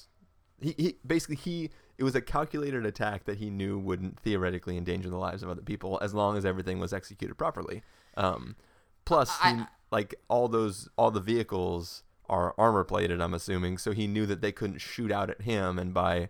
[0.60, 5.08] he, he basically he it was a calculated attack that he knew wouldn't theoretically endanger
[5.10, 7.82] the lives of other people as long as everything was executed properly.
[8.16, 8.56] Um
[9.04, 13.20] Plus, he, I- like all those all the vehicles are armor plated.
[13.20, 16.28] I'm assuming, so he knew that they couldn't shoot out at him, and by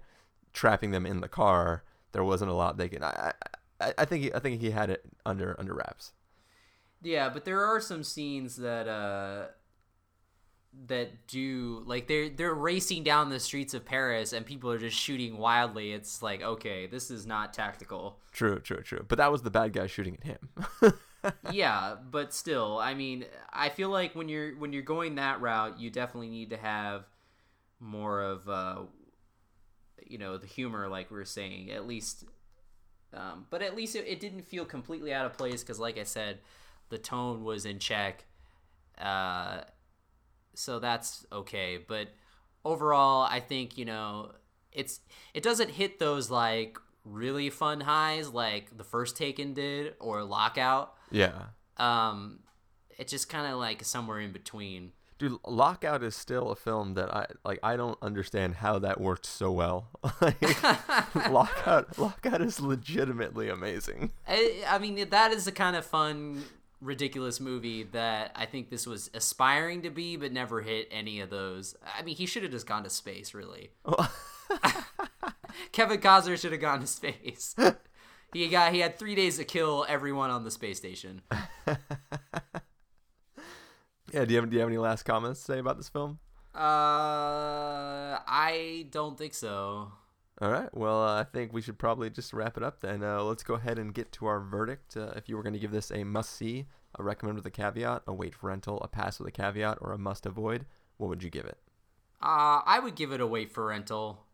[0.53, 3.03] trapping them in the car, there wasn't a lot they could.
[3.03, 3.33] I
[3.81, 6.13] I, I think he, I think he had it under under wraps.
[7.03, 9.49] Yeah, but there are some scenes that uh
[10.87, 14.97] that do like they're they're racing down the streets of Paris and people are just
[14.97, 15.93] shooting wildly.
[15.93, 18.19] It's like, okay, this is not tactical.
[18.33, 19.05] True, true, true.
[19.07, 20.95] But that was the bad guy shooting at him.
[21.53, 25.79] yeah, but still, I mean, I feel like when you're when you're going that route,
[25.79, 27.05] you definitely need to have
[27.79, 28.79] more of uh
[30.07, 32.25] you know, the humor like we are saying, at least
[33.15, 36.05] um, but at least it, it didn't feel completely out of place because like I
[36.05, 36.39] said,
[36.89, 38.25] the tone was in check.
[38.99, 39.63] Uh
[40.55, 42.09] so that's okay, but
[42.65, 44.33] overall, I think, you know,
[44.73, 45.01] it's
[45.35, 50.95] it doesn't hit those like really fun highs like the first Taken did or Lockout
[51.11, 52.39] yeah, um
[52.99, 57.15] it's just kind of like somewhere in between dude, Lockout is still a film that
[57.15, 57.61] I like.
[57.63, 59.89] I don't understand how that worked so well.
[60.21, 60.65] Like,
[61.31, 64.11] Lockout, Lockout is legitimately amazing.
[64.27, 66.43] I, I mean that is the kind of fun
[66.83, 71.31] ridiculous movie that i think this was aspiring to be but never hit any of
[71.31, 71.77] those.
[71.97, 73.71] I mean he should have just gone to space really.
[75.73, 77.55] Kevin costner should have gone to space.
[78.33, 81.23] He got he had three days to kill everyone on the space station.
[84.13, 86.19] Yeah, do you have do you have any last comments to say about this film?
[86.55, 89.91] uh i don't think so
[90.43, 90.77] All right.
[90.77, 93.05] Well, uh, I think we should probably just wrap it up then.
[93.05, 94.97] Uh, let's go ahead and get to our verdict.
[94.97, 96.67] Uh, if you were going to give this a must see,
[96.99, 99.93] a recommend with a caveat, a wait for rental, a pass with a caveat, or
[99.93, 101.59] a must avoid, what would you give it?
[102.21, 104.25] Uh, I would give it a wait for rental,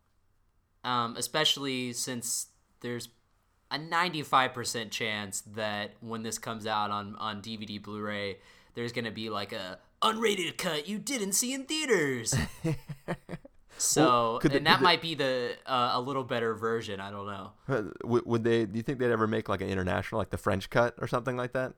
[0.83, 2.47] um, especially since
[2.81, 3.11] there's
[3.71, 8.38] a 95% chance that when this comes out on, on DVD Blu ray,
[8.73, 12.35] there's going to be like a unrated cut you didn't see in theaters.
[13.78, 17.00] so, Well, they- and that they- might be the uh, a little better version.
[17.00, 17.52] I don't know.
[17.68, 18.66] Uh, would, would they?
[18.66, 21.36] Do you think they'd ever make like an international, like the French cut or something
[21.36, 21.74] like that?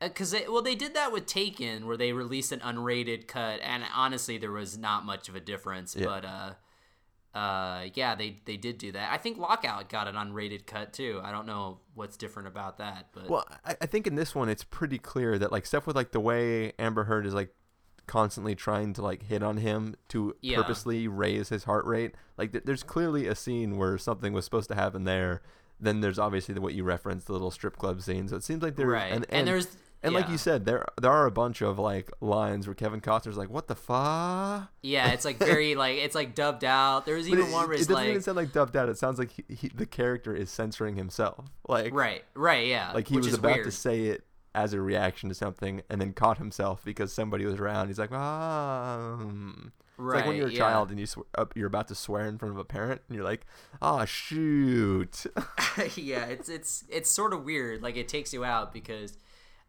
[0.00, 3.84] Because they, well, they did that with Taken, where they released an unrated cut, and
[3.94, 5.94] honestly, there was not much of a difference.
[5.94, 6.06] Yeah.
[6.06, 9.12] But uh, uh, yeah, they they did do that.
[9.12, 11.20] I think Lockout got an unrated cut too.
[11.22, 14.48] I don't know what's different about that, but Well, I, I think in this one
[14.48, 17.54] it's pretty clear that like stuff with like the way Amber Heard is like
[18.10, 20.56] constantly trying to like hit on him to Yeah.
[20.58, 22.14] purposely raise his heart rate.
[22.36, 25.40] Like th- there's clearly a scene where something was supposed to happen there.
[25.78, 28.28] Then there's obviously the what you referenced, the little strip club scene.
[28.28, 29.12] So it seems like there Right.
[29.12, 32.10] and, And and, there's- and like you said, there there are a bunch of like
[32.22, 36.34] lines where Kevin Costner's like, "What the fuck?" yeah, it's like very like it's like
[36.34, 37.04] dubbed out.
[37.04, 38.88] There was even it, one where it it's doesn't like even sound like dubbed out.
[38.88, 41.50] It sounds like he, he, the character is censoring himself.
[41.68, 43.66] Like right, right, yeah, like he was about weird.
[43.66, 47.56] to say it as a reaction to something and then caught himself because somebody was
[47.56, 47.88] around.
[47.88, 49.16] He's like, ah.
[49.18, 49.68] hmm."
[50.02, 50.58] It's like when you're a yeah.
[50.58, 53.14] child and you sw- up, you're about to swear in front of a parent and
[53.14, 53.44] you're like,
[53.82, 55.26] ah, shoot.
[55.94, 57.82] yeah, it's it's it's sort of weird.
[57.82, 59.18] Like it takes you out because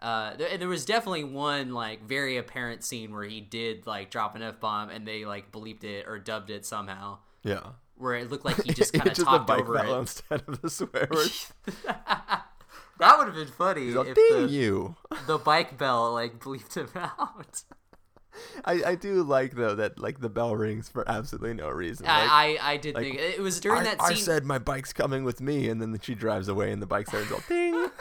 [0.01, 4.35] uh, there, there was definitely one like very apparent scene where he did like drop
[4.35, 7.59] an f bomb and they like bleeped it or dubbed it somehow, yeah.
[7.97, 9.89] where it looked like he just kind of It's just a talked over it.
[9.89, 11.29] instead of the swear word.
[13.01, 14.95] That would have been funny He's like, if the, you.
[15.27, 17.63] the bike bell like bleeped him out.
[18.65, 22.05] I, I do like though that like the bell rings for absolutely no reason.
[22.05, 24.59] Like, I, I I did like, think it was during I, that I said my
[24.59, 27.89] bike's coming with me, and then she drives away, and the bike starts all ding.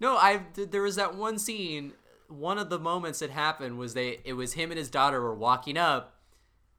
[0.00, 1.92] No, I there was that one scene.
[2.28, 5.34] One of the moments that happened was they it was him and his daughter were
[5.34, 6.20] walking up,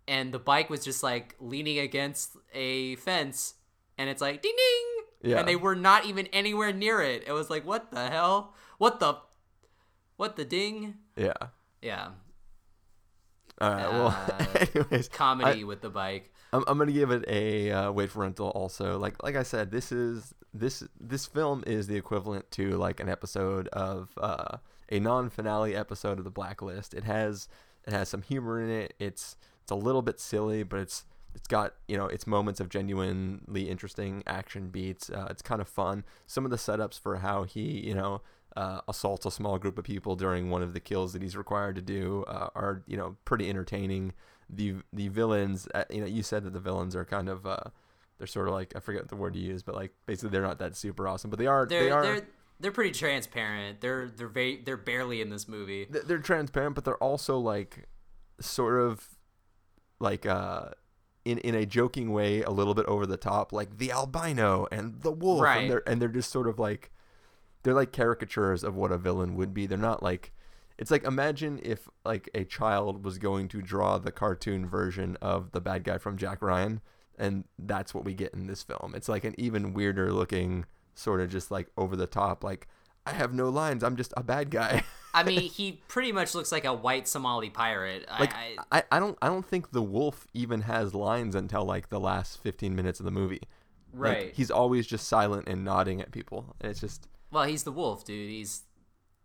[0.07, 3.55] and the bike was just like leaning against a fence,
[3.97, 4.85] and it's like ding ding,
[5.21, 5.39] Yeah.
[5.39, 7.23] and they were not even anywhere near it.
[7.27, 8.53] It was like what the hell?
[8.77, 9.15] What the?
[10.17, 10.95] What the ding?
[11.15, 11.33] yeah.
[11.81, 12.09] Yeah,
[13.61, 13.89] All right.
[13.91, 16.33] Well, Uh, anyways, comedy I- with the bike.
[16.51, 18.49] I'm, I'm gonna give it a uh, wait for rental.
[18.49, 22.99] Also, like like I said, this is this this film is the equivalent to like
[22.99, 24.57] an episode of uh,
[24.91, 26.93] a non-finale episode of The Blacklist.
[26.93, 27.47] It has
[27.85, 28.93] it has some humor in it.
[28.99, 32.69] It's it's a little bit silly, but it's it's got you know its moments of
[32.69, 35.09] genuinely interesting action beats.
[35.09, 36.03] Uh, it's kind of fun.
[36.27, 38.21] Some of the setups for how he you know
[38.55, 41.75] uh, assaults a small group of people during one of the kills that he's required
[41.75, 44.13] to do uh, are you know pretty entertaining.
[44.49, 47.57] The the villains, uh, you know, you said that the villains are kind of uh,
[48.17, 50.59] they're sort of like I forget the word you use, but like basically they're not
[50.59, 52.27] that super awesome, but they are They're they are they're
[52.59, 53.81] they're pretty transparent.
[53.81, 55.85] They're they're very they're barely in this movie.
[55.89, 57.87] they're transparent, but they're also like
[58.41, 59.07] sort of
[59.99, 60.69] like uh
[61.25, 65.01] in in a joking way, a little bit over the top, like the albino and
[65.01, 65.61] the wolf, Right.
[65.61, 66.91] and they're and they're just sort of like
[67.63, 69.65] they're like caricatures of what a villain would be.
[69.65, 70.31] They're not like
[70.77, 75.51] it's like imagine if like a child was going to draw the cartoon version of
[75.51, 76.79] the bad guy from Jack Ryan
[77.17, 78.93] and that's what we get in this film.
[78.95, 82.65] It's like an even weirder looking sort of just like over the top like
[83.05, 83.83] I have no lines.
[83.83, 84.83] I'm just a bad guy.
[85.13, 88.05] I mean, he pretty much looks like a white Somali pirate.
[88.19, 91.89] like I, I, I don't I don't think the wolf even has lines until like
[91.89, 93.41] the last 15 minutes of the movie.
[93.91, 94.33] Like, Right.
[94.35, 96.55] he's always just silent and nodding at people.
[96.61, 98.29] And it's just well, he's the wolf, dude.
[98.29, 98.63] He's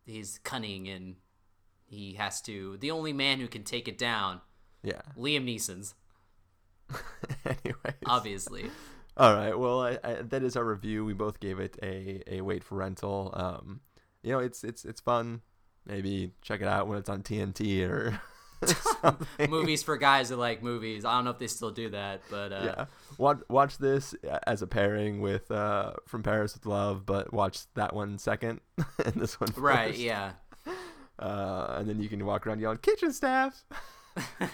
[0.07, 1.17] he's cunning and
[1.85, 2.79] he has to.
[2.79, 4.41] The only man who can take it down,
[4.83, 5.03] yeah.
[5.19, 5.95] Liam Neeson's,
[7.45, 7.95] anyway.
[8.07, 8.71] obviously.
[9.17, 9.57] All right.
[9.59, 11.05] Well, I, I, that is our review.
[11.05, 13.31] We both gave it a, a wait for rental.
[13.35, 13.81] Um,
[14.23, 15.41] you know, it's it's it's fun.
[15.87, 18.19] Maybe check it out when it's on TNT or
[19.03, 19.51] something.
[19.51, 21.05] movies for guys that like movies.
[21.05, 22.85] I don't know if they still do that, but uh, Yeah.
[23.19, 24.15] Watch watch this
[24.47, 28.61] as a pairing with uh, From Paris with Love, but watch that one second
[29.05, 29.59] and this one first.
[29.59, 30.33] right, yeah.
[31.19, 33.63] Uh, and then you can walk around yelling kitchen staff.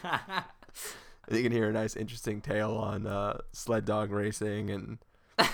[1.30, 4.98] You can hear a nice, interesting tale on uh, sled dog racing and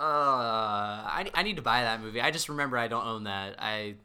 [0.00, 2.22] Uh, I, I need to buy that movie.
[2.22, 3.56] I just remember I don't own that.
[3.58, 3.96] I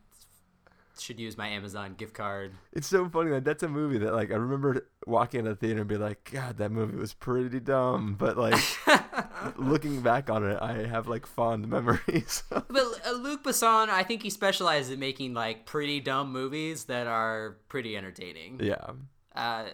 [0.99, 2.51] should use my Amazon gift card.
[2.73, 5.79] It's so funny that that's a movie that like I remember walking in the theater
[5.79, 8.15] and be like, God, that movie was pretty dumb.
[8.19, 8.61] But like
[9.57, 12.43] looking back on it, I have like fond memories.
[12.49, 17.07] But uh, Luc Besson, I think he specializes in making like pretty dumb movies that
[17.07, 18.59] are pretty entertaining.
[18.61, 18.91] yeah,
[19.35, 19.65] Uh,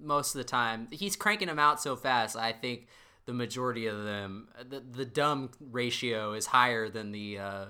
[0.00, 2.36] most of the time, he's cranking them out so fast.
[2.36, 2.86] I think
[3.26, 7.64] the majority of them, the the dumb ratio is higher than the uh,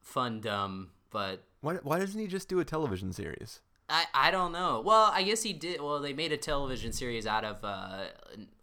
[0.00, 0.90] fun dumb.
[1.10, 3.60] But why why doesn't he just do a television series?
[3.88, 4.80] I, I don't know.
[4.84, 5.80] Well, I guess he did.
[5.82, 8.04] Well, they made a television series out of uh,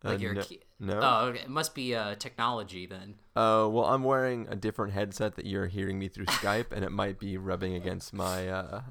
[0.04, 1.00] Like Uh, you're no- ki- no?
[1.02, 1.40] Oh, okay.
[1.40, 3.16] it must be uh, technology then.
[3.34, 6.92] Uh, well, I'm wearing a different headset that you're hearing me through Skype, and it
[6.92, 8.48] might be rubbing against my.
[8.48, 8.82] Uh,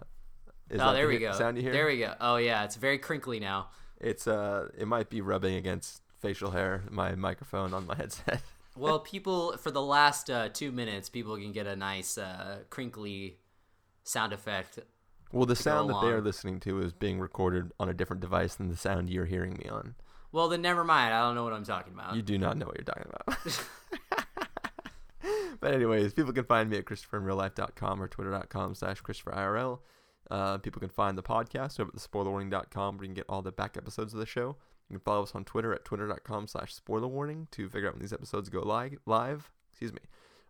[0.69, 1.31] is oh, that there the we go.
[1.31, 1.71] Sound you hear?
[1.71, 2.13] There we go.
[2.19, 3.69] Oh yeah, it's very crinkly now.
[3.99, 8.41] It's uh, it might be rubbing against facial hair, my microphone on my headset.
[8.77, 13.39] Well, people for the last uh, two minutes, people can get a nice uh, crinkly
[14.03, 14.77] sound effect.
[15.31, 18.53] well, the sound that they are listening to is being recorded on a different device
[18.53, 19.95] than the sound you're hearing me on.
[20.31, 21.13] Well, then never mind.
[21.13, 22.15] I don't know what I'm talking about.
[22.15, 23.65] You do not know what you're talking about.
[25.59, 29.79] but anyways, people can find me at christopherinreallife.com or twitter.com slash christopherirl.
[30.29, 33.51] Uh, people can find the podcast over at thespoilerwarning.com where you can get all the
[33.51, 34.57] back episodes of the show.
[34.89, 38.13] You can follow us on Twitter at twitter.com slash spoilerwarning to figure out when these
[38.13, 38.97] episodes go live.
[39.05, 39.99] live excuse me.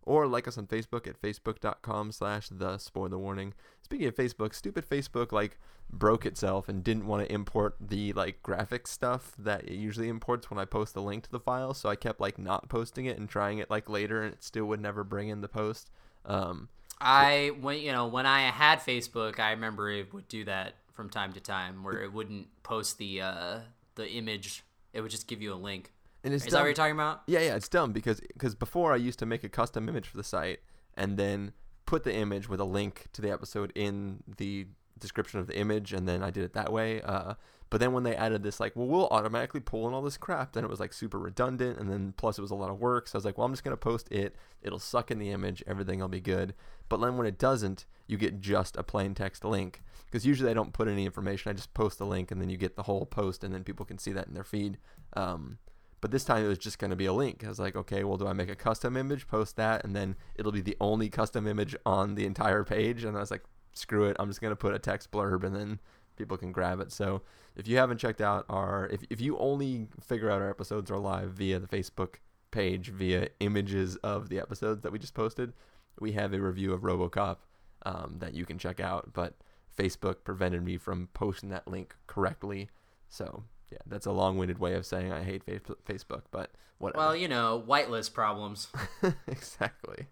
[0.08, 3.54] Or like us on Facebook at facebook.com slash the spoiler warning.
[3.82, 8.42] Speaking of Facebook, stupid Facebook like broke itself and didn't want to import the like
[8.42, 11.74] graphic stuff that it usually imports when I post the link to the file.
[11.74, 14.66] So I kept like not posting it and trying it like later and it still
[14.66, 15.90] would never bring in the post.
[16.26, 20.76] Um, I when you know when I had Facebook, I remember it would do that
[20.94, 23.60] from time to time, where it wouldn't post the uh,
[23.96, 24.64] the image.
[24.94, 25.92] It would just give you a link.
[26.24, 26.68] And it's Is that what dumb.
[26.68, 27.22] you're talking about?
[27.28, 30.18] Yeah, yeah, it's dumb because because before I used to make a custom image for
[30.18, 30.60] the site
[30.96, 31.52] and then
[31.86, 34.68] put the image with a link to the episode in the
[35.00, 37.02] description of the image, and then I did it that way.
[37.02, 37.36] Uh,
[37.70, 40.54] but then when they added this, like, well, we'll automatically pull in all this crap,
[40.54, 43.08] then it was like super redundant, and then plus it was a lot of work.
[43.08, 44.36] So I was like, well, I'm just gonna post it.
[44.62, 46.56] It'll suck in the image, everything will be good.
[46.90, 50.54] But then when it doesn't, you get just a plain text link because usually I
[50.54, 51.50] don't put any information.
[51.50, 53.86] I just post the link, and then you get the whole post, and then people
[53.86, 54.78] can see that in their feed.
[55.16, 55.58] Um,
[56.02, 57.44] but this time it was just going to be a link.
[57.44, 60.16] I was like, okay, well, do I make a custom image, post that, and then
[60.36, 63.04] it'll be the only custom image on the entire page?
[63.04, 63.44] And I was like,
[63.74, 65.80] screw it, I'm just going to put a text blurb, and then
[66.16, 66.92] people can grab it.
[66.92, 67.22] So
[67.56, 71.00] if you haven't checked out our, if if you only figure out our episodes are
[71.00, 72.16] live via the Facebook
[72.52, 75.54] page, via images of the episodes that we just posted,
[76.00, 77.38] we have a review of RoboCop
[77.86, 79.14] um, that you can check out.
[79.14, 79.36] But
[79.78, 82.70] Facebook prevented me from posting that link correctly.
[83.10, 87.00] So Yeah, that's a long-winded way of saying I hate Facebook, but whatever.
[87.00, 88.68] Well, you know, whitelist problems.
[89.28, 90.06] exactly.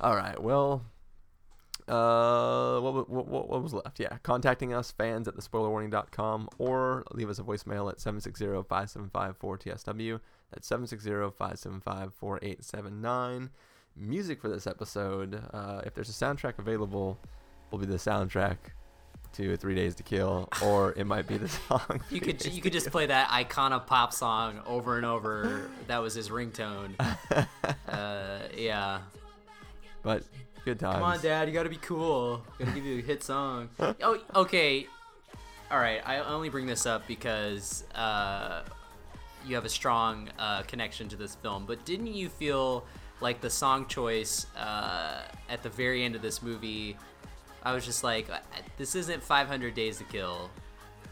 [0.00, 0.42] All right.
[0.42, 0.84] Well,
[1.88, 3.98] uh, what, what, what, what was left?
[3.98, 10.20] Yeah, contacting us, fans at thespoilerwarning.com, or leave us a voicemail at 760-575-4TSW.
[10.52, 13.48] That's 760-575-4879.
[13.94, 17.18] Music for this episode, uh, if there's a soundtrack available,
[17.70, 18.56] will be the soundtrack
[19.34, 22.00] to Three Days to Kill, or it might be the song.
[22.10, 22.92] You could Days you could just Kill.
[22.92, 25.70] play that icona pop song over and over.
[25.86, 26.92] that was his ringtone.
[27.88, 29.00] Uh, yeah.
[30.02, 30.22] But
[30.64, 30.94] good times.
[30.94, 32.42] Come on, Dad, you gotta be cool.
[32.58, 33.68] Gotta give you a hit song.
[33.80, 34.86] oh, okay.
[35.70, 38.62] All right, I only bring this up because uh,
[39.46, 41.64] you have a strong uh, connection to this film.
[41.66, 42.84] But didn't you feel
[43.20, 46.96] like the song choice uh, at the very end of this movie?
[47.62, 48.28] I was just like,
[48.76, 50.50] this isn't 500 Days to Kill.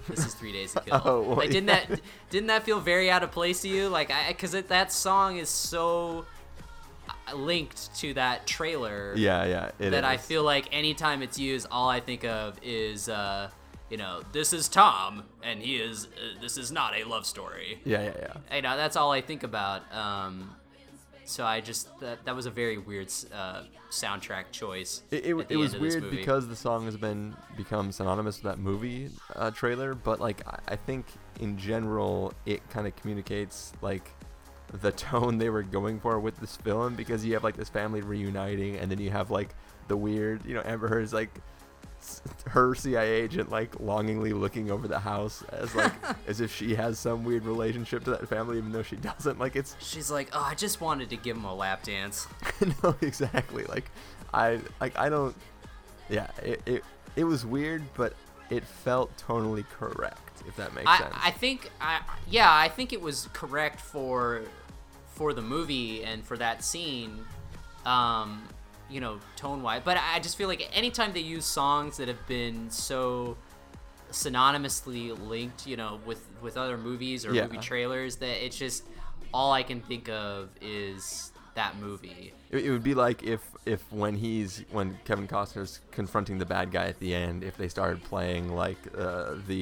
[0.08, 1.02] This is Three Days to Kill.
[1.04, 1.84] Oh, well, like, didn't yeah.
[1.86, 3.88] that didn't that feel very out of place to you?
[3.88, 6.24] Like, I because that song is so
[7.08, 9.90] uh, linked to that trailer Yeah, yeah.
[9.90, 13.50] that I feel like anytime it's used, all I think of is, uh,
[13.88, 16.06] you know, this is Tom, and he is.
[16.06, 17.80] Uh, this is not a love story.
[17.84, 18.12] Yeah, yeah,
[18.50, 18.56] yeah.
[18.56, 19.82] You know, that's all I think about.
[19.94, 20.56] Um,
[21.30, 25.02] so I just that that was a very weird uh, soundtrack choice.
[25.10, 28.42] It, it, it was end of this weird because the song has been become synonymous
[28.42, 31.06] with that movie uh, trailer, but like I, think
[31.38, 34.10] in general it kind of communicates like
[34.72, 38.00] the tone they were going for with this film because you have like this family
[38.00, 39.54] reuniting and then you have like
[39.88, 41.40] the weird you know Amber Heard's like
[42.48, 45.92] her CIA agent like longingly looking over the house as like
[46.26, 49.56] as if she has some weird relationship to that family even though she doesn't like
[49.56, 52.26] it's she's like, oh, I just wanted to give him a lap dance.
[52.82, 53.64] no, exactly.
[53.64, 53.90] Like,
[54.32, 55.34] I like I don't.
[56.08, 56.84] Yeah, it, it
[57.16, 58.14] it was weird, but
[58.50, 60.42] it felt tonally correct.
[60.46, 61.14] If that makes I, sense.
[61.22, 64.42] I think I yeah I think it was correct for
[65.06, 67.24] for the movie and for that scene
[67.84, 68.42] um
[68.90, 72.26] you know tone wise but I just feel like anytime they use songs that have
[72.26, 73.36] been so
[74.10, 77.44] synonymously linked you know with with other movies or Yeah.
[77.44, 78.84] movie trailers that it's just
[79.32, 83.80] all I can think of is that movie It, it would be like if if
[83.92, 88.02] when he's when Kevin Costner's confronting the bad guy at the end, if they started
[88.04, 89.54] playing like uh, the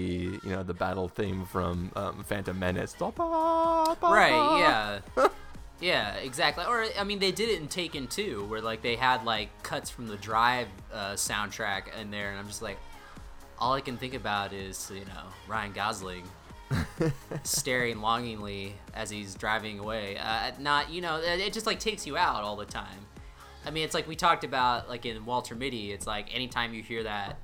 [0.43, 2.95] you know the battle theme from um, Phantom Menace.
[3.01, 5.01] Right, yeah.
[5.81, 6.65] yeah, exactly.
[6.65, 9.91] Or I mean they did it in Taken 2 where like they had like cuts
[9.91, 12.79] from the Drive uh, soundtrack in there and I'm just like
[13.59, 16.25] all I can think about is, you know, Ryan Gosling
[17.43, 20.17] staring longingly as he's driving away.
[20.17, 23.07] Uh, not, you know, it just like takes you out all the time.
[23.67, 26.83] I mean, it's like we talked about like in Walter Mitty, it's like anytime you
[26.83, 27.39] hear that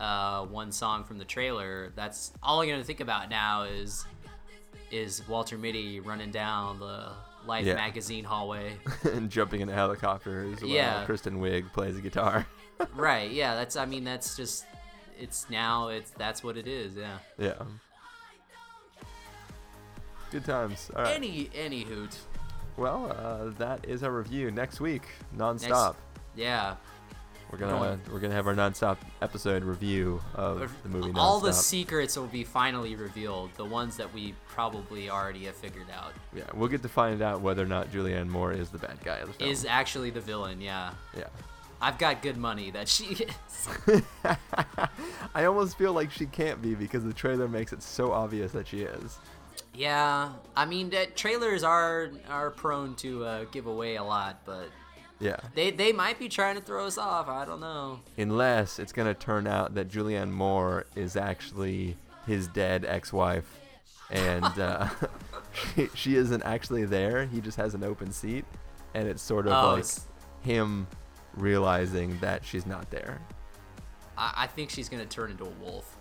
[0.00, 4.04] uh, one song from the trailer, that's all going to think about now is
[4.90, 7.12] is Walter Mitty running down the
[7.46, 7.74] Life Yeah.
[7.74, 8.76] magazine hallway.
[9.12, 10.70] and jumping in a helicopter as well.
[10.70, 11.04] Yeah.
[11.04, 12.46] Kristen Wiig plays a guitar.
[12.94, 13.30] right.
[13.30, 14.64] Yeah, that's I mean that's just
[15.18, 17.18] it's now it's that's what it is, yeah.
[17.38, 17.62] yeah.
[20.30, 20.90] Good times.
[20.96, 21.14] All right.
[21.14, 22.16] Any any hoot.
[22.76, 24.50] Well, uh, that is our review.
[24.50, 25.02] Next week,
[25.36, 25.96] nonstop.
[26.34, 26.76] Yeah.
[27.52, 31.12] We're gonna we're gonna have our nonstop episode review of the movie.
[31.14, 35.90] All the secrets will be finally revealed, the ones that we probably already have figured
[35.94, 36.14] out.
[36.34, 39.18] Yeah, we'll get to find out whether or not Julianne Moore is the bad guy
[39.18, 39.50] of the film.
[39.50, 40.92] Is actually the villain, yeah.
[41.14, 41.24] yeah.
[41.78, 43.68] I've got good money that she is.
[45.34, 48.66] I almost feel like she can't be because the trailer makes it so obvious that
[48.66, 49.18] she is.
[49.74, 54.68] Yeah, I mean that trailers are are prone to uh, give away a lot, but
[55.22, 55.36] Yeah.
[55.54, 57.28] they they might be trying to throw us off.
[57.28, 58.00] I don't know.
[58.18, 61.96] Unless it's gonna turn out that Julianne Moore is actually
[62.26, 63.48] his dead ex-wife,
[64.10, 64.88] and uh,
[65.74, 67.26] she, she isn't actually there.
[67.26, 68.44] He just has an open seat,
[68.94, 70.06] and it's sort of Oh, like it's-
[70.42, 70.86] him
[71.36, 73.20] realizing that she's not there.
[74.18, 75.96] I, I think she's gonna turn into a wolf.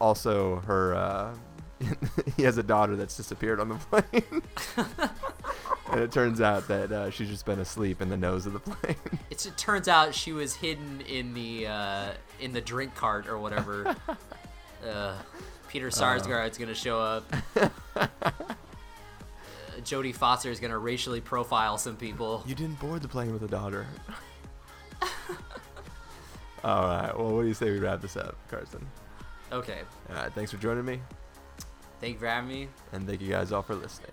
[0.00, 1.34] Also, her uh,
[2.36, 4.42] he has a daughter that's disappeared on the plane,
[5.90, 8.60] and it turns out that uh, she's just been asleep in the nose of the
[8.60, 8.96] plane.
[9.30, 12.10] It's, it turns out she was hidden in the uh,
[12.40, 13.96] in the drink cart or whatever.
[14.88, 15.14] uh,
[15.68, 17.24] Peter Sarsgaard's gonna show up.
[17.96, 22.44] Uh, Jodie Foster is gonna racially profile some people.
[22.46, 23.86] You didn't board the plane with a daughter.
[26.62, 27.12] All right.
[27.18, 28.86] Well, what do you say we wrap this up, Carson?
[29.52, 29.80] Okay,
[30.10, 30.32] All right.
[30.32, 31.00] Thanks for joining me,
[32.00, 32.68] thank you for having me.
[32.92, 34.12] and thank you guys all for listening.